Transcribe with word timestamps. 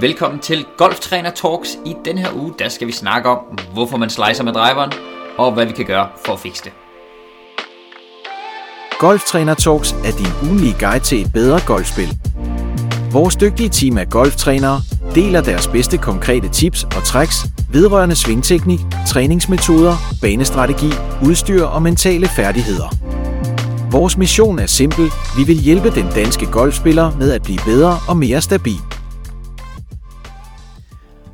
Velkommen 0.00 0.40
til 0.40 0.66
Golftræner 0.76 1.30
Talks. 1.30 1.78
I 1.84 1.94
den 2.04 2.18
her 2.18 2.28
uge, 2.34 2.54
der 2.58 2.68
skal 2.68 2.86
vi 2.86 2.92
snakke 2.92 3.28
om, 3.28 3.38
hvorfor 3.72 3.96
man 3.96 4.10
slicer 4.10 4.44
med 4.44 4.52
driveren, 4.52 4.92
og 5.38 5.52
hvad 5.52 5.66
vi 5.66 5.72
kan 5.72 5.84
gøre 5.84 6.08
for 6.26 6.32
at 6.32 6.40
fikse 6.40 6.64
det. 6.64 6.72
Golftræner 8.98 9.54
Talks 9.54 9.92
er 9.92 10.12
din 10.18 10.48
ugenlige 10.48 10.76
guide 10.80 11.04
til 11.04 11.20
et 11.20 11.32
bedre 11.32 11.60
golfspil. 11.66 12.18
Vores 13.12 13.36
dygtige 13.36 13.68
team 13.68 13.98
af 13.98 14.08
golftrænere 14.08 14.80
deler 15.14 15.40
deres 15.40 15.68
bedste 15.68 15.98
konkrete 15.98 16.48
tips 16.48 16.84
og 16.84 17.04
tricks 17.04 17.36
vedrørende 17.72 18.16
svingteknik, 18.16 18.80
træningsmetoder, 19.08 19.94
banestrategi, 20.22 20.90
udstyr 21.26 21.64
og 21.64 21.82
mentale 21.82 22.28
færdigheder. 22.28 23.05
Vores 23.96 24.16
mission 24.16 24.58
er 24.58 24.66
simpel. 24.66 25.04
Vi 25.36 25.44
vil 25.46 25.56
hjælpe 25.56 25.90
den 25.90 26.06
danske 26.14 26.46
golfspiller 26.46 27.16
med 27.18 27.32
at 27.32 27.42
blive 27.42 27.58
bedre 27.64 27.98
og 28.08 28.16
mere 28.16 28.40
stabil. 28.42 28.80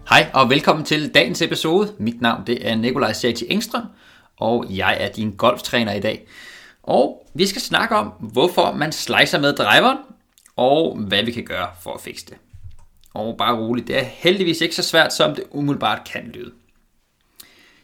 Hej 0.09 0.31
og 0.35 0.51
velkommen 0.51 0.85
til 0.85 1.15
dagens 1.15 1.43
episode. 1.43 1.93
Mit 1.99 2.21
navn 2.21 2.47
det 2.47 2.69
er 2.69 2.75
Nikolaj 2.75 3.13
Sati 3.13 3.47
Engstrøm, 3.51 3.83
og 4.37 4.67
jeg 4.69 4.97
er 5.01 5.09
din 5.09 5.37
golftræner 5.37 5.93
i 5.93 6.01
dag. 6.01 6.27
Og 6.83 7.27
vi 7.35 7.47
skal 7.47 7.63
snakke 7.63 7.97
om, 7.97 8.07
hvorfor 8.07 8.73
man 8.73 8.93
slicer 8.93 9.41
med 9.41 9.53
driveren, 9.53 9.99
og 10.57 10.99
hvad 10.99 11.23
vi 11.23 11.33
kan 11.33 11.45
gøre 11.45 11.69
for 11.83 11.95
at 11.95 12.01
fikse 12.01 12.27
det. 12.27 12.37
Og 13.15 13.37
bare 13.39 13.57
roligt, 13.57 13.89
det 13.89 13.99
er 13.99 14.05
heldigvis 14.05 14.61
ikke 14.61 14.75
så 14.75 14.83
svært, 14.83 15.13
som 15.13 15.35
det 15.35 15.45
umiddelbart 15.51 16.09
kan 16.13 16.31
lyde. 16.35 16.53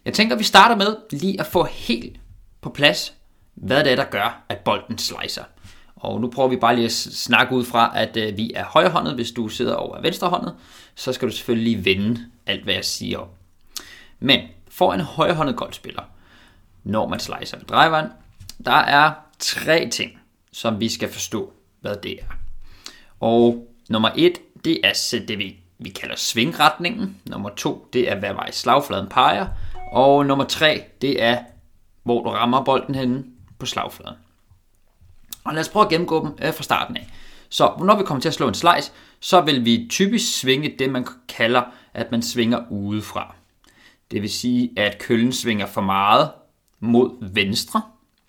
Jeg 0.05 0.15
tænker, 0.15 0.37
vi 0.37 0.45
starter 0.45 0.77
med 0.77 0.97
lige 1.11 1.41
at 1.41 1.47
få 1.47 1.65
helt 1.65 2.17
på 2.61 2.71
plads, 2.71 3.18
hvad 3.63 3.85
det 3.85 3.93
er, 3.93 3.97
der 3.97 4.05
gør, 4.05 4.43
at 4.49 4.59
bolden 4.59 4.99
slicer. 4.99 5.45
Og 5.97 6.21
nu 6.21 6.31
prøver 6.31 6.49
vi 6.49 6.57
bare 6.57 6.75
lige 6.75 6.85
at 6.85 6.93
snakke 6.93 7.55
ud 7.55 7.65
fra, 7.65 7.93
at 7.95 8.17
øh, 8.17 8.37
vi 8.37 8.53
er 8.55 8.65
højrehåndet. 8.65 9.15
Hvis 9.15 9.31
du 9.31 9.49
sidder 9.49 9.75
over 9.75 10.01
venstrehåndet, 10.01 10.55
så 10.95 11.13
skal 11.13 11.29
du 11.29 11.33
selvfølgelig 11.35 11.73
lige 11.73 11.85
vende 11.85 12.21
alt, 12.47 12.65
hvad 12.65 12.75
jeg 12.75 12.85
siger. 12.85 13.29
Men 14.21 14.41
for 14.69 14.93
en 14.93 15.01
højrehåndet 15.01 15.57
golfspiller, 15.57 16.03
når 16.85 17.09
man 17.09 17.21
slicer 17.21 17.57
med 17.57 17.67
driveren, 17.67 18.07
der 18.65 18.73
er 18.73 19.13
tre 19.39 19.89
ting, 19.89 20.19
som 20.53 20.81
vi 20.81 20.89
skal 20.89 21.13
forstå, 21.13 21.53
hvad 21.81 21.97
det 21.97 22.13
er. 22.13 22.35
Og 23.21 23.69
nummer 23.89 24.11
et, 24.17 24.39
det 24.65 24.81
er 24.85 25.25
det, 25.29 25.39
vi, 25.39 25.57
vi 25.79 25.89
kalder 25.89 26.17
svingretningen. 26.17 27.17
Nummer 27.27 27.49
to, 27.49 27.89
det 27.93 28.11
er, 28.11 28.15
hvad 28.15 28.33
vej 28.33 28.51
slagfladen 28.51 29.09
peger. 29.09 29.47
Og 29.93 30.27
nummer 30.27 30.45
tre, 30.45 30.85
det 31.03 31.23
er, 31.23 31.39
hvor 32.03 32.23
du 32.23 32.31
rammer 32.31 32.65
bolden 32.65 32.95
henne 32.95 33.25
på 33.59 33.67
slagfladen. 33.67 34.19
Og 35.45 35.55
lad 35.55 35.61
os 35.61 35.69
prøve 35.69 35.85
at 35.85 35.91
gennemgå 35.91 36.25
dem 36.25 36.39
øh, 36.43 36.55
fra 36.55 36.63
starten 36.63 36.97
af. 36.97 37.11
Så 37.49 37.73
når 37.85 37.97
vi 37.97 38.05
kommer 38.05 38.21
til 38.21 38.29
at 38.29 38.35
slå 38.35 38.49
en 38.49 38.55
slice, 38.55 38.93
så 39.21 39.41
vil 39.41 39.65
vi 39.65 39.87
typisk 39.91 40.41
svinge 40.41 40.75
det, 40.79 40.91
man 40.91 41.07
kalder, 41.29 41.63
at 41.95 42.11
man 42.11 42.23
svinger 42.23 42.65
udefra. 42.71 43.35
Det 44.11 44.23
vil 44.23 44.31
sige, 44.31 44.71
at 44.77 44.99
køllen 44.99 45.33
svinger 45.33 45.67
for 45.67 45.81
meget 45.81 46.31
mod 46.81 47.33
venstre. 47.33 47.83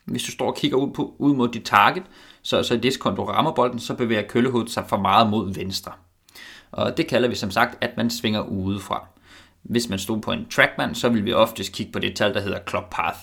Hvis 0.05 0.23
du 0.23 0.31
står 0.31 0.47
og 0.47 0.55
kigger 0.55 0.77
ud, 0.77 0.93
på, 0.93 1.15
ud 1.17 1.35
mod 1.35 1.49
dit 1.49 1.63
target, 1.63 2.03
så, 2.41 2.63
så 2.63 2.73
i 2.73 2.77
det 2.77 2.93
sekund, 2.93 3.15
du 3.15 3.23
rammer 3.23 3.51
bolden, 3.51 3.79
så 3.79 3.93
bevæger 3.93 4.21
køllehovedet 4.21 4.71
sig 4.71 4.85
for 4.87 4.97
meget 4.97 5.29
mod 5.29 5.53
venstre. 5.53 5.91
Og 6.71 6.97
det 6.97 7.07
kalder 7.07 7.29
vi 7.29 7.35
som 7.35 7.51
sagt, 7.51 7.77
at 7.83 7.97
man 7.97 8.09
svinger 8.09 8.41
udefra. 8.41 9.07
Hvis 9.61 9.89
man 9.89 9.99
stod 9.99 10.21
på 10.21 10.31
en 10.31 10.49
trackman, 10.49 10.95
så 10.95 11.09
vil 11.09 11.25
vi 11.25 11.33
oftest 11.33 11.71
kigge 11.73 11.91
på 11.91 11.99
det 11.99 12.15
tal, 12.15 12.33
der 12.33 12.41
hedder 12.41 12.59
club 12.69 12.83
path. 12.91 13.17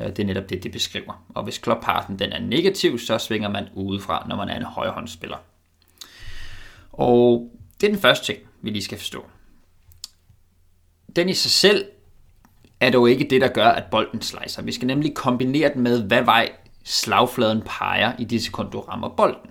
Øh, 0.00 0.06
det 0.06 0.18
er 0.18 0.24
netop 0.24 0.50
det, 0.50 0.62
det 0.62 0.72
beskriver. 0.72 1.24
Og 1.34 1.44
hvis 1.44 1.58
klopparten 1.58 2.18
den 2.18 2.32
er 2.32 2.40
negativ, 2.40 2.98
så 2.98 3.18
svinger 3.18 3.48
man 3.48 3.68
udefra, 3.74 4.26
når 4.28 4.36
man 4.36 4.48
er 4.48 4.56
en 4.56 4.62
højrehåndsspiller. 4.62 5.36
Og 6.92 7.50
det 7.80 7.86
er 7.86 7.92
den 7.92 8.00
første 8.00 8.32
ting, 8.32 8.38
vi 8.62 8.70
lige 8.70 8.82
skal 8.82 8.98
forstå. 8.98 9.26
Den 11.16 11.28
i 11.28 11.34
sig 11.34 11.50
selv 11.50 11.84
er 12.80 12.90
dog 12.90 13.10
ikke 13.10 13.26
det, 13.30 13.40
der 13.40 13.48
gør, 13.48 13.68
at 13.68 13.84
bolden 13.90 14.22
slicer. 14.22 14.62
Vi 14.62 14.72
skal 14.72 14.86
nemlig 14.86 15.14
kombinere 15.14 15.74
den 15.74 15.82
med, 15.82 16.02
hvad 16.02 16.22
vej 16.22 16.52
slagfladen 16.84 17.62
peger 17.66 18.12
i 18.18 18.24
det 18.24 18.42
sekund, 18.42 18.70
du 18.70 18.80
rammer 18.80 19.08
bolden. 19.08 19.50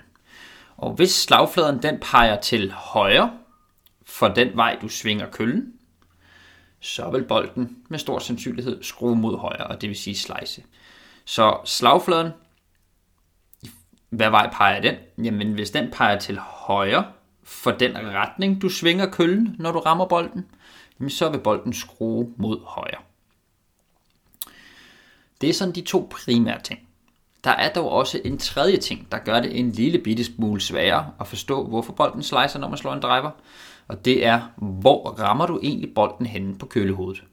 Og 0.77 0.93
hvis 0.93 1.11
slagfladen 1.11 1.81
den 1.81 1.97
peger 2.01 2.39
til 2.39 2.71
højre 2.71 3.31
for 4.05 4.27
den 4.27 4.49
vej, 4.55 4.77
du 4.81 4.87
svinger 4.87 5.31
køllen, 5.31 5.73
så 6.79 7.09
vil 7.09 7.23
bolden 7.23 7.77
med 7.89 7.99
stor 7.99 8.19
sandsynlighed 8.19 8.83
skrue 8.83 9.15
mod 9.15 9.37
højre, 9.37 9.67
og 9.67 9.81
det 9.81 9.89
vil 9.89 9.97
sige 9.97 10.15
slice. 10.15 10.63
Så 11.25 11.57
slagfladen, 11.65 12.31
hvad 14.09 14.29
vej 14.29 14.49
peger 14.53 14.81
den? 14.81 14.95
Jamen 15.25 15.53
hvis 15.53 15.71
den 15.71 15.91
peger 15.91 16.19
til 16.19 16.37
højre 16.39 17.05
for 17.43 17.71
den 17.71 17.97
retning, 17.97 18.61
du 18.61 18.69
svinger 18.69 19.11
køllen, 19.11 19.55
når 19.59 19.71
du 19.71 19.79
rammer 19.79 20.05
bolden, 20.05 20.45
jamen, 20.99 21.09
så 21.09 21.29
vil 21.29 21.39
bolden 21.39 21.73
skrue 21.73 22.33
mod 22.37 22.59
højre. 22.65 23.01
Det 25.41 25.49
er 25.49 25.53
sådan 25.53 25.75
de 25.75 25.81
to 25.81 26.07
primære 26.11 26.61
ting. 26.61 26.79
Der 27.43 27.51
er 27.51 27.73
dog 27.73 27.91
også 27.91 28.21
en 28.25 28.37
tredje 28.37 28.77
ting, 28.77 29.11
der 29.11 29.17
gør 29.17 29.39
det 29.39 29.59
en 29.59 29.71
lille 29.71 29.99
bitte 29.99 30.23
smule 30.23 30.61
sværere 30.61 31.11
at 31.19 31.27
forstå, 31.27 31.67
hvorfor 31.67 31.93
bolden 31.93 32.23
slicer, 32.23 32.59
når 32.59 32.67
man 32.69 32.77
slår 32.77 32.93
en 32.93 33.01
driver. 33.01 33.31
Og 33.89 34.05
det 34.05 34.25
er, 34.25 34.41
hvor 34.57 35.09
rammer 35.09 35.45
du 35.45 35.59
egentlig 35.63 35.93
bolden 35.95 36.25
henne 36.25 36.57
på 36.57 36.65
kølehovedet? 36.65 37.23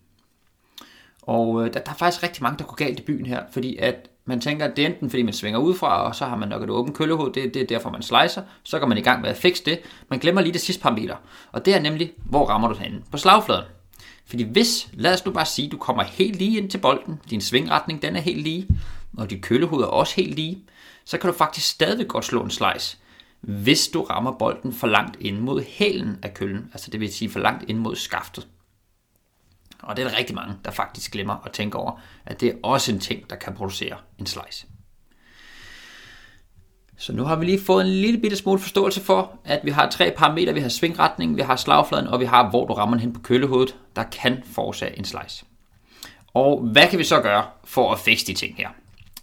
Og 1.23 1.65
øh, 1.65 1.75
der, 1.75 1.81
der 1.81 1.91
er 1.91 1.97
faktisk 1.97 2.23
rigtig 2.23 2.43
mange, 2.43 2.59
der 2.59 2.65
går 2.65 2.75
galt 2.75 3.01
i 3.01 3.03
byen 3.03 3.27
her, 3.27 3.43
fordi 3.53 3.77
at 3.77 4.11
man 4.25 4.41
tænker, 4.41 4.65
at 4.65 4.77
det 4.77 4.83
er 4.83 4.87
enten 4.87 5.11
fordi 5.11 5.23
man 5.23 5.33
svinger 5.33 5.59
udefra, 5.59 6.03
og 6.03 6.15
så 6.15 6.25
har 6.25 6.37
man 6.37 6.49
nok 6.49 6.63
et 6.63 6.71
åbent 6.71 6.97
køllehoved, 6.97 7.33
det, 7.33 7.55
det 7.55 7.63
er 7.63 7.67
derfor 7.67 7.91
man 7.91 8.03
slicer, 8.03 8.43
så 8.63 8.79
går 8.79 8.87
man 8.87 8.99
i 8.99 9.01
gang 9.01 9.21
med 9.21 9.31
at 9.31 9.37
fikse 9.37 9.65
det. 9.65 9.81
Man 10.09 10.19
glemmer 10.19 10.43
lige 10.43 10.53
det 10.53 10.61
sidste 10.61 10.83
parameter, 10.83 11.17
og 11.53 11.65
det 11.65 11.75
er 11.75 11.81
nemlig, 11.81 12.13
hvor 12.25 12.47
rammer 12.47 12.69
du 12.69 12.75
henne 12.75 13.03
på 13.11 13.17
slagfladen. 13.17 13.65
Fordi 14.27 14.43
hvis, 14.43 14.89
lad 14.93 15.13
os 15.15 15.25
nu 15.25 15.33
bare 15.33 15.47
sige, 15.47 15.69
du 15.69 15.77
kommer 15.77 16.03
helt 16.03 16.37
lige 16.37 16.59
ind 16.59 16.71
til 16.71 16.79
bolden, 16.79 17.21
din 17.31 17.41
svingretning 17.41 18.03
den 18.03 18.17
er 18.17 18.21
helt 18.21 18.43
lige, 18.43 18.69
og 19.19 19.31
dit 19.31 19.43
kølehoved 19.43 19.85
er 19.85 19.89
også 19.89 20.17
helt 20.17 20.35
lige, 20.35 20.65
så 21.05 21.19
kan 21.19 21.31
du 21.31 21.37
faktisk 21.37 21.67
stadig 21.67 22.09
godt 22.09 22.25
slå 22.25 22.43
en 22.43 22.51
slice, 22.51 22.99
hvis 23.41 23.89
du 23.89 24.03
rammer 24.03 24.33
bolden 24.33 24.73
for 24.73 24.87
langt 24.87 25.17
ind 25.21 25.39
mod 25.39 25.65
hælen 25.69 26.19
af 26.23 26.35
køllen, 26.35 26.71
altså 26.73 26.91
det 26.91 27.01
vil 27.01 27.15
sige 27.15 27.31
for 27.31 27.41
langt 27.41 27.65
ind 27.71 27.79
mod 27.79 27.97
skaftet. 27.97 28.49
Og 29.83 29.97
det 29.97 30.05
er 30.05 30.09
der 30.09 30.19
rigtig 30.19 30.35
mange, 30.35 30.55
der 30.65 30.71
faktisk 30.71 31.13
glemmer 31.13 31.37
at 31.45 31.53
tænke 31.53 31.79
over, 31.79 32.01
at 32.27 32.41
det 32.41 32.49
er 32.49 32.55
også 32.63 32.93
en 32.93 33.01
ting, 33.01 33.31
der 33.31 33.37
kan 33.37 33.55
producere 33.55 33.97
en 34.19 34.27
slice. 34.27 34.67
Så 36.99 37.13
nu 37.13 37.25
har 37.25 37.37
vi 37.37 37.45
lige 37.45 37.61
fået 37.61 37.85
en 37.85 37.93
lille 37.93 38.21
bitte 38.21 38.37
smule 38.37 38.59
forståelse 38.59 39.01
for, 39.01 39.39
at 39.45 39.61
vi 39.65 39.71
har 39.71 39.91
tre 39.91 40.15
parametre. 40.17 40.55
Vi 40.55 40.61
har 40.61 40.69
svingretning, 40.69 41.37
vi 41.37 41.43
har 41.43 41.57
slagfladen, 41.57 42.07
og 42.07 42.21
vi 42.21 42.25
har, 42.25 42.51
hvor 42.51 42.67
du 42.67 42.73
rammer 42.73 42.97
hen 42.97 43.13
på 43.13 43.21
køllehovedet, 43.21 43.77
der 43.97 44.03
kan 44.03 44.43
forårsage 44.47 44.99
en 44.99 45.05
slice. 45.05 45.45
Og 46.35 46.61
hvad 46.61 46.89
kan 46.89 46.99
vi 46.99 47.05
så 47.05 47.21
gøre 47.21 47.45
for 47.65 47.93
at 47.93 47.99
fikse 47.99 48.27
de 48.27 48.35
ting 48.35 48.57
her? 48.57 48.69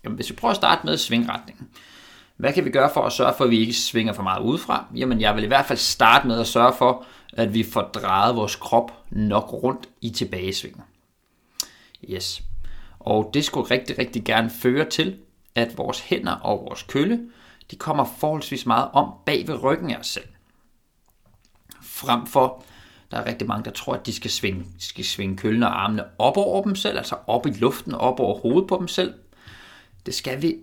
Jamen, 0.03 0.15
hvis 0.15 0.29
vi 0.29 0.35
prøver 0.35 0.51
at 0.51 0.55
starte 0.55 0.85
med 0.85 0.97
svingretningen. 0.97 1.67
Hvad 2.37 2.53
kan 2.53 2.65
vi 2.65 2.69
gøre 2.69 2.89
for 2.93 3.01
at 3.01 3.13
sørge 3.13 3.33
for, 3.37 3.43
at 3.43 3.49
vi 3.49 3.59
ikke 3.59 3.73
svinger 3.73 4.13
for 4.13 4.23
meget 4.23 4.43
udefra? 4.43 4.85
Jamen, 4.95 5.21
jeg 5.21 5.35
vil 5.35 5.43
i 5.43 5.47
hvert 5.47 5.65
fald 5.65 5.79
starte 5.79 6.27
med 6.27 6.39
at 6.39 6.47
sørge 6.47 6.73
for, 6.77 7.05
at 7.33 7.53
vi 7.53 7.63
får 7.63 7.81
drejet 7.81 8.35
vores 8.35 8.55
krop 8.55 8.91
nok 9.09 9.53
rundt 9.53 9.89
i 10.01 10.09
tilbagesvinget. 10.09 10.83
Yes. 12.09 12.43
Og 12.99 13.31
det 13.33 13.45
skulle 13.45 13.71
rigtig, 13.71 13.99
rigtig 13.99 14.23
gerne 14.23 14.49
føre 14.49 14.89
til, 14.89 15.17
at 15.55 15.77
vores 15.77 15.99
hænder 15.99 16.35
og 16.35 16.65
vores 16.65 16.83
kølle, 16.83 17.19
de 17.71 17.75
kommer 17.75 18.05
forholdsvis 18.19 18.65
meget 18.65 18.89
om 18.93 19.13
bag 19.25 19.47
ved 19.47 19.63
ryggen 19.63 19.91
af 19.91 19.97
os 19.97 20.07
selv. 20.07 20.27
Frem 21.81 22.25
for, 22.25 22.63
der 23.11 23.17
er 23.17 23.25
rigtig 23.25 23.47
mange, 23.47 23.65
der 23.65 23.71
tror, 23.71 23.93
at 23.93 24.05
de 24.05 24.13
skal 24.13 24.31
svinge, 24.31 24.65
skal 24.79 25.05
svinge 25.05 25.37
køllen 25.37 25.63
og 25.63 25.83
armene 25.83 26.03
op 26.19 26.37
over 26.37 26.63
dem 26.63 26.75
selv, 26.75 26.97
altså 26.97 27.15
op 27.27 27.45
i 27.45 27.49
luften, 27.49 27.93
op 27.93 28.19
over 28.19 28.39
hovedet 28.39 28.67
på 28.67 28.77
dem 28.79 28.87
selv. 28.87 29.13
Det 30.05 30.13
skal 30.13 30.41
vi, 30.41 30.55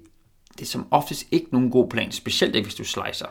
det 0.61 0.67
er 0.67 0.71
som 0.71 0.87
oftest 0.91 1.27
ikke 1.31 1.47
nogen 1.53 1.71
god 1.71 1.89
plan, 1.89 2.13
specielt 2.13 2.55
ikke 2.55 2.67
hvis 2.67 2.75
du 2.75 2.85
slicer. 2.85 3.27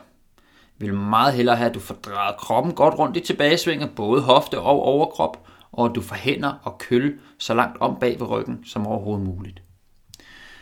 Vi 0.78 0.86
vil 0.86 0.94
meget 0.94 1.34
hellere 1.34 1.56
have, 1.56 1.68
at 1.68 1.74
du 1.74 1.80
får 1.80 1.94
drejet 1.94 2.36
kroppen 2.36 2.74
godt 2.74 2.98
rundt 2.98 3.16
i 3.16 3.20
tilbagesvinget, 3.20 3.90
både 3.96 4.22
hofte 4.22 4.60
og 4.60 4.82
overkrop, 4.82 5.48
og 5.72 5.86
at 5.86 5.92
du 5.94 6.00
får 6.00 6.16
hænder 6.16 6.52
og 6.62 6.78
køl 6.78 7.18
så 7.38 7.54
langt 7.54 7.80
om 7.80 7.96
bag 8.00 8.20
ved 8.20 8.28
ryggen 8.28 8.64
som 8.64 8.86
overhovedet 8.86 9.26
muligt. 9.26 9.62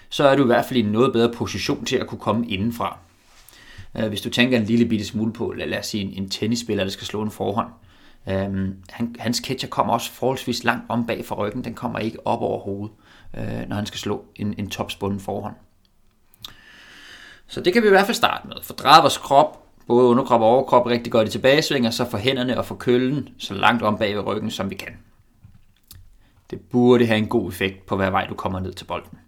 Så 0.08 0.28
er 0.28 0.36
du 0.36 0.42
i 0.42 0.46
hvert 0.46 0.64
fald 0.64 0.76
i 0.76 0.82
en 0.82 0.92
noget 0.92 1.12
bedre 1.12 1.32
position 1.32 1.84
til 1.84 1.96
at 1.96 2.06
kunne 2.06 2.20
komme 2.20 2.48
indenfra. 2.48 2.98
Øh, 3.98 4.08
hvis 4.08 4.20
du 4.20 4.30
tænker 4.30 4.58
en 4.58 4.64
lille 4.64 4.86
bitte 4.86 5.04
smule 5.04 5.32
på, 5.32 5.52
lad 5.56 5.78
os 5.78 5.86
sige 5.86 6.16
en 6.16 6.28
tennisspiller, 6.28 6.84
der 6.84 6.90
skal 6.90 7.06
slå 7.06 7.22
en 7.22 7.30
forhånd, 7.30 7.68
øhm, 8.28 8.74
hans 9.18 9.36
catcher 9.36 9.68
kommer 9.68 9.92
også 9.92 10.10
forholdsvis 10.10 10.64
langt 10.64 10.84
om 10.88 11.06
bag 11.06 11.24
for 11.24 11.34
ryggen, 11.34 11.64
den 11.64 11.74
kommer 11.74 11.98
ikke 11.98 12.26
op 12.26 12.40
over 12.40 12.60
hovedet, 12.60 12.96
øh, 13.36 13.68
når 13.68 13.76
han 13.76 13.86
skal 13.86 13.98
slå 13.98 14.24
en, 14.36 14.54
en 14.58 14.70
topspunden 14.70 15.20
forhånd. 15.20 15.54
Så 17.48 17.60
det 17.60 17.72
kan 17.72 17.82
vi 17.82 17.86
i 17.86 17.90
hvert 17.90 18.06
fald 18.06 18.14
starte 18.14 18.48
med. 18.48 18.56
Fordreje 18.62 19.00
vores 19.00 19.16
krop, 19.16 19.64
både 19.86 20.08
underkrop 20.08 20.40
og 20.40 20.46
overkrop, 20.46 20.86
rigtig 20.86 21.12
godt 21.12 21.28
i 21.28 21.30
tilbagesving, 21.30 21.86
og 21.86 21.92
så 21.92 22.10
for 22.10 22.18
hænderne 22.18 22.58
og 22.58 22.64
for 22.64 22.74
køllen 22.74 23.28
så 23.38 23.54
langt 23.54 23.82
om 23.82 23.98
bag 23.98 24.16
ved 24.16 24.26
ryggen, 24.26 24.50
som 24.50 24.70
vi 24.70 24.74
kan. 24.74 24.92
Det 26.50 26.60
burde 26.60 27.06
have 27.06 27.18
en 27.18 27.28
god 27.28 27.48
effekt 27.48 27.86
på 27.86 27.96
hver 27.96 28.10
vej 28.10 28.26
du 28.26 28.34
kommer 28.34 28.60
ned 28.60 28.72
til 28.72 28.84
bolden. 28.84 29.18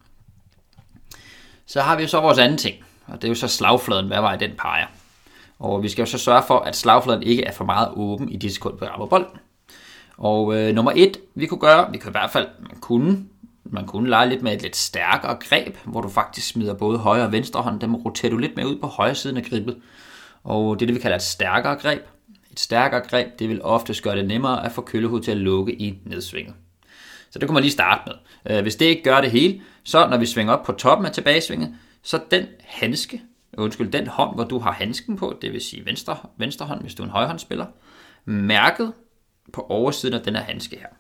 Så 1.67 1.81
har 1.81 1.97
vi 1.97 2.07
så 2.07 2.21
vores 2.21 2.39
anden 2.39 2.59
ting, 2.59 2.77
og 3.07 3.15
det 3.15 3.25
er 3.25 3.29
jo 3.29 3.35
så 3.35 3.49
slagfladen, 3.49 4.07
hver 4.07 4.21
vej 4.21 4.37
den 4.37 4.51
peger. 4.59 4.87
Og 5.59 5.83
vi 5.83 5.89
skal 5.89 6.03
jo 6.03 6.07
så 6.07 6.19
sørge 6.19 6.43
for, 6.47 6.59
at 6.59 6.77
slagfladen 6.77 7.23
ikke 7.23 7.45
er 7.45 7.53
for 7.53 7.65
meget 7.65 7.89
åben 7.97 8.29
i 8.29 8.37
de 8.37 8.55
sekunder, 8.55 8.79
vi 8.79 8.87
rammer 8.87 9.07
bolden. 9.07 9.39
Og 10.17 10.57
øh, 10.57 10.75
nummer 10.75 10.93
et, 10.97 11.17
vi 11.35 11.47
kunne 11.47 11.61
gøre, 11.61 11.93
vi 11.93 11.99
kan 11.99 12.11
i 12.11 12.11
hvert 12.11 12.31
fald, 12.31 12.49
man 12.61 12.81
kunne, 12.81 13.27
man 13.73 13.87
kunne 13.87 14.11
lege 14.11 14.29
lidt 14.29 14.43
med 14.43 14.53
et 14.53 14.63
lidt 14.63 14.77
stærkere 14.77 15.37
greb, 15.49 15.77
hvor 15.85 16.01
du 16.01 16.09
faktisk 16.09 16.49
smider 16.49 16.75
både 16.75 16.99
højre 16.99 17.25
og 17.25 17.33
venstre 17.33 17.63
hånd, 17.63 17.81
dem 17.81 17.95
roterer 17.95 18.31
du 18.31 18.39
lidt 18.39 18.57
mere 18.57 18.69
ud 18.69 18.79
på 18.79 18.87
højre 18.87 19.15
siden 19.15 19.37
af 19.37 19.45
gribet. 19.45 19.77
Og 20.45 20.79
det 20.79 20.85
er 20.85 20.87
det, 20.87 20.95
vi 20.95 21.01
kalder 21.01 21.17
et 21.17 21.23
stærkere 21.23 21.77
greb. 21.77 22.03
Et 22.51 22.61
stærkere 22.61 23.01
greb, 23.01 23.39
det 23.39 23.49
vil 23.49 23.63
ofte 23.63 23.95
gøre 24.03 24.17
det 24.17 24.29
nemmere 24.29 24.65
at 24.65 24.73
få 24.73 24.83
køllehud 24.83 25.21
til 25.21 25.31
at 25.31 25.37
lukke 25.37 25.73
i 25.75 25.99
nedsvinget. 26.05 26.55
Så 27.31 27.39
det 27.39 27.49
kunne 27.49 27.55
man 27.55 27.63
lige 27.63 27.73
starte 27.73 28.03
med. 28.07 28.57
Øh, 28.57 28.63
hvis 28.63 28.77
det 28.77 28.87
ikke 28.87 29.03
gør 29.03 29.21
det 29.21 29.31
hele, 29.31 29.61
så 29.85 30.09
når 30.09 30.17
vi 30.17 30.27
svinger 30.27 30.53
op 30.53 30.65
på 30.65 30.73
toppen 30.73 31.07
af 31.07 31.13
tilbagesvinget, 31.13 31.75
så 32.03 32.21
den 32.31 32.47
handske, 32.65 33.23
undskyld, 33.59 33.91
den 33.91 34.07
hånd, 34.07 34.35
hvor 34.35 34.45
du 34.45 34.59
har 34.59 34.73
handsken 34.73 35.17
på, 35.17 35.39
det 35.43 35.53
vil 35.53 35.61
sige 35.61 35.87
venstre, 35.87 36.17
venstre 36.37 36.67
hånd, 36.67 36.81
hvis 36.83 36.95
du 36.95 37.03
er 37.03 37.07
en 37.07 37.13
højrehåndsspiller, 37.13 37.67
mærket 38.25 38.93
på 39.53 39.67
oversiden 39.69 40.15
af 40.15 40.21
den 40.21 40.35
her 40.35 40.43
handske 40.43 40.77
her. 40.77 41.00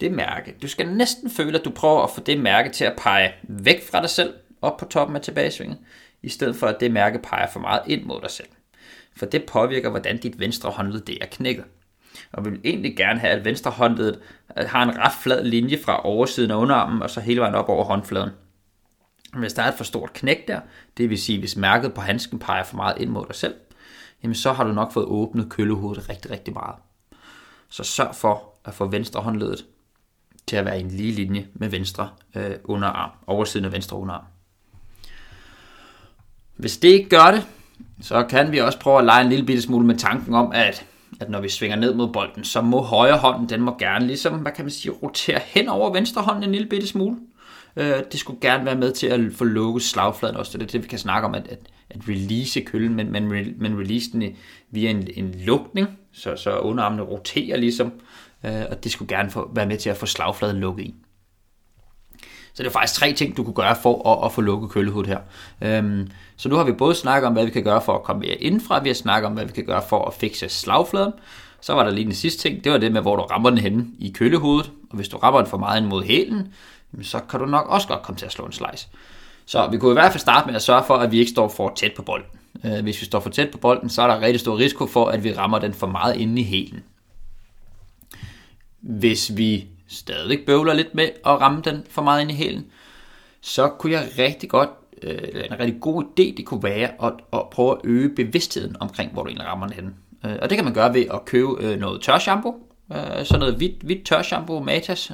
Det 0.00 0.12
mærke, 0.12 0.54
du 0.62 0.68
skal 0.68 0.88
næsten 0.88 1.30
føle, 1.30 1.58
at 1.58 1.64
du 1.64 1.70
prøver 1.70 2.02
at 2.02 2.10
få 2.10 2.20
det 2.20 2.40
mærke 2.40 2.70
til 2.70 2.84
at 2.84 2.96
pege 2.98 3.32
væk 3.42 3.90
fra 3.90 4.00
dig 4.00 4.10
selv, 4.10 4.34
op 4.62 4.76
på 4.76 4.84
toppen 4.84 5.16
af 5.16 5.22
tilbagesvinget, 5.22 5.78
i 6.22 6.28
stedet 6.28 6.56
for 6.56 6.66
at 6.66 6.80
det 6.80 6.90
mærke 6.90 7.18
peger 7.18 7.46
for 7.46 7.60
meget 7.60 7.82
ind 7.86 8.04
mod 8.04 8.20
dig 8.20 8.30
selv. 8.30 8.48
For 9.16 9.26
det 9.26 9.44
påvirker, 9.44 9.90
hvordan 9.90 10.18
dit 10.18 10.40
venstre 10.40 10.70
håndled 10.70 11.00
det 11.00 11.18
er 11.20 11.26
knækket. 11.26 11.64
Og 12.32 12.44
vi 12.44 12.50
vil 12.50 12.60
egentlig 12.64 12.96
gerne 12.96 13.20
have, 13.20 13.32
at 13.32 13.44
venstre 13.44 13.70
håndledet 13.70 14.20
øh, 14.58 14.68
har 14.68 14.82
en 14.82 14.98
ret 14.98 15.12
flad 15.22 15.44
linje 15.44 15.78
fra 15.84 16.06
oversiden 16.06 16.50
af 16.50 16.56
underarmen, 16.56 17.02
og 17.02 17.10
så 17.10 17.20
hele 17.20 17.40
vejen 17.40 17.54
op 17.54 17.68
over 17.68 17.84
håndfladen. 17.84 18.30
Hvis 19.34 19.52
der 19.52 19.62
er 19.62 19.68
et 19.68 19.74
for 19.74 19.84
stort 19.84 20.12
knæk 20.12 20.48
der, 20.48 20.60
det 20.96 21.10
vil 21.10 21.18
sige, 21.18 21.38
hvis 21.38 21.56
mærket 21.56 21.94
på 21.94 22.00
handsken 22.00 22.38
peger 22.38 22.64
for 22.64 22.76
meget 22.76 23.00
ind 23.00 23.10
mod 23.10 23.26
dig 23.26 23.34
selv, 23.34 23.54
jamen 24.22 24.34
så 24.34 24.52
har 24.52 24.64
du 24.64 24.72
nok 24.72 24.92
fået 24.92 25.06
åbnet 25.06 25.50
køllehovedet 25.50 26.08
rigtig, 26.08 26.30
rigtig 26.30 26.54
meget. 26.54 26.76
Så 27.68 27.84
sørg 27.84 28.14
for 28.14 28.54
at 28.64 28.74
få 28.74 28.86
venstre 28.86 29.20
håndledet 29.20 29.66
til 30.48 30.56
at 30.56 30.64
være 30.64 30.78
i 30.78 30.82
en 30.82 30.88
lige 30.88 31.12
linje 31.12 31.46
med 31.54 31.68
venstre 31.68 32.08
øh, 32.36 32.50
underarm, 32.64 33.10
oversiden 33.26 33.64
af 33.64 33.72
venstre 33.72 33.96
underarm. 33.96 34.24
Hvis 36.56 36.76
det 36.76 36.88
ikke 36.88 37.08
gør 37.08 37.30
det, 37.30 37.46
så 38.00 38.22
kan 38.22 38.52
vi 38.52 38.58
også 38.58 38.78
prøve 38.78 38.98
at 38.98 39.04
lege 39.04 39.24
en 39.24 39.30
lille 39.30 39.46
bitte 39.46 39.62
smule 39.62 39.86
med 39.86 39.96
tanken 39.96 40.34
om, 40.34 40.52
at, 40.54 40.86
at 41.20 41.30
når 41.30 41.40
vi 41.40 41.48
svinger 41.48 41.76
ned 41.76 41.94
mod 41.94 42.12
bolden, 42.12 42.44
så 42.44 42.60
må 42.60 42.82
højre 42.82 43.18
hånden, 43.18 43.48
den 43.48 43.60
må 43.60 43.76
gerne 43.78 44.06
ligesom, 44.06 44.38
hvad 44.38 44.52
kan 44.52 44.64
man 44.64 44.70
sige, 44.70 44.92
rotere 44.92 45.40
hen 45.44 45.68
over 45.68 45.92
venstre 45.92 46.22
hånden 46.22 46.44
en 46.44 46.52
lille 46.52 46.68
bitte 46.68 46.86
smule. 46.86 47.16
Øh, 47.76 48.02
det 48.12 48.20
skulle 48.20 48.40
gerne 48.40 48.64
være 48.64 48.76
med 48.76 48.92
til 48.92 49.06
at 49.06 49.20
få 49.32 49.44
lukket 49.44 49.82
slagfladen 49.82 50.36
også. 50.36 50.58
Det 50.58 50.64
er 50.64 50.66
det, 50.66 50.82
vi 50.82 50.88
kan 50.88 50.98
snakke 50.98 51.28
om, 51.28 51.34
at, 51.34 51.48
at, 51.48 51.58
at 51.90 52.00
release 52.08 52.60
køllen, 52.60 52.94
men, 52.94 53.12
men, 53.12 53.54
men 53.58 53.78
release 53.78 54.12
den 54.12 54.36
via 54.70 54.90
en, 54.90 55.08
en 55.16 55.34
lukning, 55.44 55.88
så, 56.12 56.36
så 56.36 56.58
underarmene 56.58 57.02
roterer 57.02 57.56
ligesom, 57.56 57.92
Øh, 58.44 58.62
og 58.70 58.84
det 58.84 58.92
skulle 58.92 59.16
gerne 59.16 59.30
få, 59.30 59.50
være 59.54 59.66
med 59.66 59.78
til 59.78 59.90
at 59.90 59.96
få 59.96 60.06
slagfladen 60.06 60.56
lukket 60.56 60.84
i. 60.84 60.94
Så 62.54 62.62
det 62.62 62.68
er 62.68 62.72
faktisk 62.72 63.00
tre 63.00 63.12
ting, 63.12 63.36
du 63.36 63.44
kunne 63.44 63.54
gøre 63.54 63.76
for 63.82 64.12
at, 64.12 64.24
at 64.24 64.32
få 64.32 64.40
lukket 64.40 64.70
køllehovedet 64.70 65.10
her. 65.10 65.20
Øhm, 65.78 66.10
så 66.36 66.48
nu 66.48 66.56
har 66.56 66.64
vi 66.64 66.72
både 66.72 66.94
snakket 66.94 67.26
om, 67.26 67.32
hvad 67.32 67.44
vi 67.44 67.50
kan 67.50 67.64
gøre 67.64 67.82
for 67.82 67.94
at 67.94 68.02
komme 68.02 68.20
mere 68.20 68.34
indenfra, 68.34 68.82
vi 68.82 68.88
har 68.88 68.94
snakket 68.94 69.26
om, 69.26 69.32
hvad 69.32 69.44
vi 69.44 69.52
kan 69.52 69.64
gøre 69.64 69.82
for 69.88 70.04
at 70.04 70.14
fikse 70.14 70.48
slagfladen. 70.48 71.12
Så 71.60 71.74
var 71.74 71.84
der 71.84 71.90
lige 71.90 72.04
den 72.04 72.14
sidste 72.14 72.42
ting, 72.42 72.64
det 72.64 72.72
var 72.72 72.78
det 72.78 72.92
med, 72.92 73.00
hvor 73.00 73.16
du 73.16 73.22
rammer 73.22 73.50
den 73.50 73.58
henne 73.58 73.86
i 73.98 74.10
køllehovedet. 74.10 74.70
Og 74.90 74.96
hvis 74.96 75.08
du 75.08 75.16
rammer 75.16 75.40
den 75.40 75.50
for 75.50 75.58
meget 75.58 75.80
ind 75.80 75.86
mod 75.86 76.04
hælen, 76.04 76.54
så 77.02 77.20
kan 77.30 77.40
du 77.40 77.46
nok 77.46 77.66
også 77.68 77.88
godt 77.88 78.02
komme 78.02 78.18
til 78.18 78.26
at 78.26 78.32
slå 78.32 78.44
en 78.44 78.52
slice. 78.52 78.88
Så 79.46 79.68
vi 79.70 79.78
kunne 79.78 79.90
i 79.90 80.00
hvert 80.00 80.12
fald 80.12 80.20
starte 80.20 80.46
med 80.46 80.54
at 80.54 80.62
sørge 80.62 80.84
for, 80.84 80.94
at 80.94 81.12
vi 81.12 81.18
ikke 81.18 81.30
står 81.30 81.48
for 81.48 81.72
tæt 81.76 81.92
på 81.96 82.02
bolden. 82.02 82.26
Øh, 82.64 82.82
hvis 82.82 83.00
vi 83.00 83.06
står 83.06 83.20
for 83.20 83.30
tæt 83.30 83.50
på 83.50 83.58
bolden, 83.58 83.90
så 83.90 84.02
er 84.02 84.06
der 84.06 84.20
rigtig 84.20 84.40
stor 84.40 84.58
risiko 84.58 84.86
for, 84.86 85.06
at 85.06 85.24
vi 85.24 85.32
rammer 85.32 85.58
den 85.58 85.74
for 85.74 85.86
meget 85.86 86.16
inde 86.16 86.42
i 86.42 86.44
hælen. 86.44 86.82
Hvis 88.88 89.36
vi 89.36 89.66
stadig 89.88 90.38
bøvler 90.46 90.74
lidt 90.74 90.94
med 90.94 91.04
at 91.04 91.40
ramme 91.40 91.62
den 91.64 91.84
for 91.90 92.02
meget 92.02 92.20
ind 92.20 92.30
i 92.30 92.34
hælen, 92.34 92.66
så 93.40 93.68
kunne 93.68 93.92
jeg 93.92 94.08
rigtig 94.18 94.50
godt, 94.50 94.70
øh, 95.02 95.18
eller 95.22 95.44
en 95.44 95.60
rigtig 95.60 95.80
god 95.80 96.04
idé, 96.04 96.36
det 96.36 96.46
kunne 96.46 96.62
være 96.62 96.90
at, 97.04 97.12
at 97.32 97.42
prøve 97.50 97.72
at 97.72 97.78
øge 97.84 98.08
bevidstheden 98.08 98.76
omkring, 98.80 99.12
hvor 99.12 99.22
du 99.22 99.28
egentlig 99.28 99.46
rammer 99.46 99.66
den 99.66 99.74
henne. 99.74 99.94
Øh, 100.26 100.36
og 100.42 100.50
det 100.50 100.58
kan 100.58 100.64
man 100.64 100.74
gøre 100.74 100.94
ved 100.94 101.06
at 101.14 101.24
købe 101.24 101.48
øh, 101.60 101.80
noget 101.80 102.02
tør 102.02 102.18
shampoo, 102.18 102.54
sådan 103.24 103.38
noget 103.38 103.54
hvidt, 103.54 103.82
hvidt 103.82 104.06
tør 104.06 104.22
shampoo, 104.22 104.60
Matas, 104.60 105.12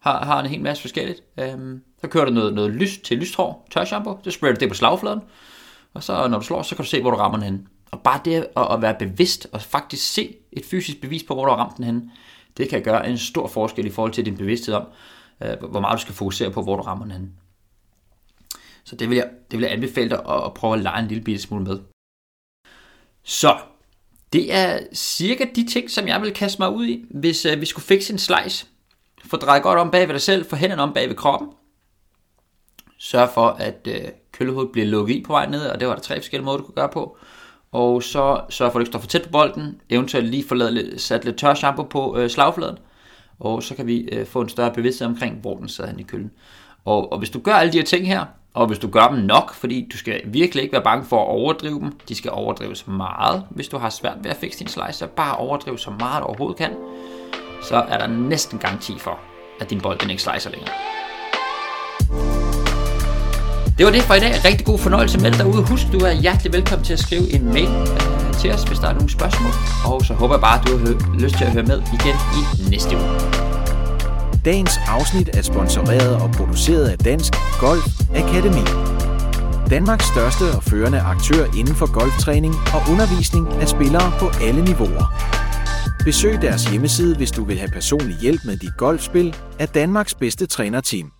har, 0.00 0.24
har 0.24 0.40
en 0.40 0.46
hel 0.46 0.60
masse 0.60 0.80
forskelligt. 0.80 1.22
Øhm, 1.40 1.82
så 2.00 2.08
kører 2.08 2.24
du 2.24 2.30
noget, 2.30 2.54
noget 2.54 2.70
lys 2.70 2.98
til 2.98 3.18
lyst 3.18 3.36
hår, 3.36 3.68
tør 3.70 3.84
shampoo, 3.84 4.18
så 4.24 4.30
sprayer 4.30 4.54
du 4.54 4.60
det 4.60 4.68
på 4.68 4.74
slagfladen, 4.74 5.20
og 5.94 6.02
så 6.02 6.28
når 6.28 6.38
du 6.38 6.44
slår, 6.44 6.62
så 6.62 6.76
kan 6.76 6.84
du 6.84 6.88
se, 6.88 7.00
hvor 7.00 7.10
du 7.10 7.16
rammer 7.16 7.38
den 7.38 7.44
henne. 7.44 7.60
Og 7.90 8.00
bare 8.00 8.20
det 8.24 8.46
at, 8.56 8.72
at 8.72 8.82
være 8.82 8.94
bevidst 8.98 9.46
og 9.52 9.62
faktisk 9.62 10.12
se 10.12 10.36
et 10.52 10.64
fysisk 10.64 11.00
bevis 11.00 11.22
på, 11.22 11.34
hvor 11.34 11.44
du 11.44 11.50
har 11.50 11.58
ramt 11.58 11.76
den 11.76 11.84
henne, 11.84 12.02
det 12.56 12.68
kan 12.68 12.82
gøre 12.82 13.08
en 13.08 13.18
stor 13.18 13.48
forskel 13.48 13.86
i 13.86 13.90
forhold 13.90 14.12
til 14.12 14.24
din 14.24 14.36
bevidsthed 14.36 14.74
om, 14.74 14.86
øh, 15.42 15.70
hvor 15.70 15.80
meget 15.80 15.96
du 15.96 16.00
skal 16.00 16.14
fokusere 16.14 16.50
på, 16.50 16.62
hvor 16.62 16.76
du 16.76 16.82
rammer 16.82 17.06
den. 17.06 17.32
Så 18.84 18.96
det 18.96 19.10
vil 19.10 19.16
jeg, 19.16 19.30
det 19.50 19.58
vil 19.58 19.64
jeg 19.64 19.72
anbefale 19.72 20.10
dig 20.10 20.18
at, 20.28 20.44
at 20.44 20.54
prøve 20.54 20.74
at 20.74 20.82
lege 20.82 21.02
en 21.02 21.08
lille 21.08 21.24
bitte 21.24 21.42
smule 21.42 21.64
med. 21.64 21.80
Så, 23.24 23.58
det 24.32 24.54
er 24.54 24.78
cirka 24.94 25.44
de 25.54 25.66
ting, 25.66 25.90
som 25.90 26.08
jeg 26.08 26.22
vil 26.22 26.32
kaste 26.32 26.62
mig 26.62 26.70
ud 26.70 26.86
i, 26.86 27.04
hvis 27.10 27.46
øh, 27.46 27.60
vi 27.60 27.66
skulle 27.66 27.84
fikse 27.84 28.12
en 28.12 28.18
slice. 28.18 28.66
Få 29.24 29.36
drejet 29.36 29.62
godt 29.62 29.78
om 29.78 29.90
bag 29.90 30.08
ved 30.08 30.14
dig 30.14 30.22
selv, 30.22 30.46
få 30.46 30.56
hænderne 30.56 30.82
om 30.82 30.92
bag 30.92 31.08
ved 31.08 31.16
kroppen. 31.16 31.48
Sørg 32.98 33.30
for, 33.34 33.46
at 33.46 33.88
øh, 33.88 34.08
køllehovedet 34.32 34.72
bliver 34.72 34.86
lukket 34.86 35.14
i 35.14 35.22
på 35.22 35.32
vej 35.32 35.46
ned, 35.46 35.66
og 35.66 35.80
det 35.80 35.88
var 35.88 35.94
der 35.94 36.02
tre 36.02 36.16
forskellige 36.16 36.44
måder, 36.44 36.58
du 36.58 36.64
kunne 36.64 36.74
gøre 36.74 36.88
på 36.88 37.16
og 37.72 38.02
så 38.02 38.40
sørg 38.48 38.72
for, 38.72 38.78
at 38.78 38.80
du 38.80 38.80
ikke 38.80 38.90
står 38.90 38.98
for 38.98 39.06
tæt 39.06 39.22
på 39.22 39.30
bolden, 39.30 39.80
eventuelt 39.90 40.28
lige 40.28 40.44
få 40.48 40.54
lidt, 40.54 41.00
sat 41.00 41.24
lidt 41.24 41.36
tør 41.36 41.54
shampoo 41.54 41.84
på 41.84 42.16
øh, 42.16 42.30
slagfladen, 42.30 42.78
og 43.40 43.62
så 43.62 43.74
kan 43.74 43.86
vi 43.86 43.98
øh, 44.00 44.26
få 44.26 44.40
en 44.40 44.48
større 44.48 44.72
bevidsthed 44.72 45.06
omkring, 45.06 45.36
hvor 45.40 45.56
den 45.56 45.68
sidder 45.68 45.90
i 45.98 46.02
køllen. 46.02 46.30
Og, 46.84 47.12
og 47.12 47.18
hvis 47.18 47.30
du 47.30 47.40
gør 47.40 47.52
alle 47.52 47.72
de 47.72 47.78
her 47.78 47.84
ting 47.84 48.06
her, 48.06 48.24
og 48.54 48.66
hvis 48.66 48.78
du 48.78 48.88
gør 48.88 49.08
dem 49.08 49.18
nok, 49.18 49.54
fordi 49.54 49.88
du 49.92 49.96
skal 49.96 50.20
virkelig 50.24 50.62
ikke 50.62 50.72
være 50.72 50.82
bange 50.82 51.04
for 51.04 51.22
at 51.22 51.28
overdrive 51.28 51.80
dem, 51.80 51.92
de 52.08 52.14
skal 52.14 52.30
overdrives 52.30 52.86
meget, 52.86 53.44
hvis 53.50 53.68
du 53.68 53.78
har 53.78 53.90
svært 53.90 54.16
ved 54.22 54.30
at 54.30 54.36
fikse 54.36 54.58
din 54.58 54.68
slice, 54.68 54.92
så 54.92 55.06
bare 55.06 55.36
overdrive 55.36 55.78
så 55.78 55.90
meget 55.90 56.20
du 56.20 56.26
overhovedet 56.26 56.58
kan, 56.58 56.70
så 57.62 57.76
er 57.76 57.98
der 57.98 58.06
næsten 58.06 58.58
garanti 58.58 58.98
for, 58.98 59.18
at 59.60 59.70
din 59.70 59.80
bold 59.80 59.98
den 59.98 60.10
ikke 60.10 60.22
slicer 60.22 60.50
længere. 60.50 60.74
Det 63.80 63.86
var 63.86 63.92
det 63.92 64.02
for 64.02 64.14
i 64.14 64.20
dag. 64.20 64.44
Rigtig 64.44 64.66
god 64.66 64.78
fornøjelse 64.78 65.18
med 65.18 65.30
dig 65.30 65.38
derude. 65.38 65.62
Husk, 65.62 65.86
du 65.92 65.98
er 65.98 66.12
hjertelig 66.12 66.52
velkommen 66.52 66.84
til 66.84 66.92
at 66.92 66.98
skrive 66.98 67.32
en 67.32 67.44
mail 67.44 67.68
øh, 67.68 68.34
til 68.40 68.52
os, 68.52 68.62
hvis 68.62 68.78
der 68.78 68.88
er 68.88 68.92
nogle 68.92 69.10
spørgsmål. 69.10 69.52
Og 69.84 70.04
så 70.04 70.14
håber 70.14 70.34
jeg 70.34 70.40
bare, 70.40 70.60
at 70.60 70.66
du 70.66 70.76
har 70.76 71.18
lyst 71.18 71.34
til 71.38 71.44
at 71.44 71.52
høre 71.52 71.62
med 71.62 71.82
igen 71.96 72.16
i 72.38 72.70
næste 72.70 72.96
uge. 72.96 73.10
Dagens 74.44 74.80
afsnit 74.88 75.30
er 75.36 75.42
sponsoreret 75.42 76.22
og 76.22 76.30
produceret 76.30 76.88
af 76.88 76.98
Dansk 76.98 77.32
Golf 77.60 77.86
Akademi. 78.14 78.64
Danmarks 79.70 80.06
største 80.06 80.44
og 80.56 80.62
førende 80.62 81.00
aktør 81.00 81.44
inden 81.58 81.74
for 81.74 81.92
golftræning 81.92 82.54
og 82.74 82.80
undervisning 82.92 83.48
af 83.62 83.68
spillere 83.68 84.12
på 84.18 84.26
alle 84.42 84.64
niveauer. 84.64 85.06
Besøg 86.04 86.42
deres 86.42 86.64
hjemmeside, 86.64 87.16
hvis 87.16 87.30
du 87.30 87.44
vil 87.44 87.58
have 87.58 87.70
personlig 87.70 88.16
hjælp 88.22 88.40
med 88.44 88.56
dit 88.56 88.76
golfspil 88.76 89.36
af 89.58 89.68
Danmarks 89.68 90.14
bedste 90.14 90.46
trænerteam. 90.46 91.19